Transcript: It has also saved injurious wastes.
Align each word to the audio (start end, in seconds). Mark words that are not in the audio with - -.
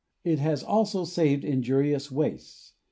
It 0.23 0.39
has 0.39 0.63
also 0.63 1.05
saved 1.05 1.45
injurious 1.45 2.09
wastes. 2.11 2.73